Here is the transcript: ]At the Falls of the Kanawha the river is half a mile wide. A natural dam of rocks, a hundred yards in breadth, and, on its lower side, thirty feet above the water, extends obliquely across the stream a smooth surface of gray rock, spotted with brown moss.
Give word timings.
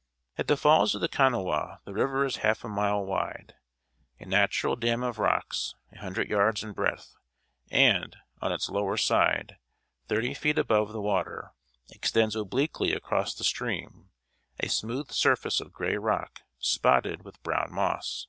]At 0.38 0.46
the 0.46 0.56
Falls 0.56 0.94
of 0.94 1.02
the 1.02 1.08
Kanawha 1.08 1.82
the 1.84 1.92
river 1.92 2.24
is 2.24 2.36
half 2.36 2.64
a 2.64 2.68
mile 2.70 3.04
wide. 3.04 3.56
A 4.18 4.24
natural 4.24 4.74
dam 4.74 5.02
of 5.02 5.18
rocks, 5.18 5.74
a 5.92 5.98
hundred 5.98 6.30
yards 6.30 6.64
in 6.64 6.72
breadth, 6.72 7.14
and, 7.70 8.16
on 8.40 8.52
its 8.52 8.70
lower 8.70 8.96
side, 8.96 9.58
thirty 10.08 10.32
feet 10.32 10.58
above 10.58 10.92
the 10.92 11.02
water, 11.02 11.52
extends 11.90 12.34
obliquely 12.34 12.94
across 12.94 13.34
the 13.34 13.44
stream 13.44 14.08
a 14.60 14.66
smooth 14.70 15.10
surface 15.10 15.60
of 15.60 15.74
gray 15.74 15.98
rock, 15.98 16.40
spotted 16.58 17.22
with 17.22 17.42
brown 17.42 17.70
moss. 17.70 18.28